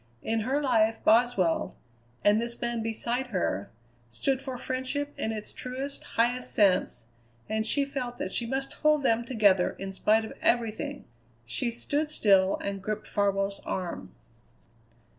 In 0.23 0.39
her 0.39 0.59
life 0.59 0.97
Boswell, 1.03 1.75
and 2.23 2.41
this 2.41 2.59
man 2.59 2.81
beside 2.81 3.27
her, 3.27 3.69
stood 4.09 4.41
for 4.41 4.57
friendship 4.57 5.13
in 5.15 5.31
its 5.31 5.53
truest, 5.53 6.03
highest 6.15 6.53
sense, 6.55 7.05
and 7.47 7.67
she 7.67 7.85
felt 7.85 8.17
that 8.17 8.31
she 8.33 8.47
must 8.47 8.73
hold 8.73 9.03
them 9.03 9.23
together 9.23 9.75
in 9.77 9.91
spite 9.91 10.25
of 10.25 10.33
everything. 10.41 11.05
She 11.45 11.69
stood 11.69 12.09
still 12.09 12.57
and 12.63 12.81
gripped 12.81 13.07
Farwell's 13.07 13.59
arm. 13.59 14.15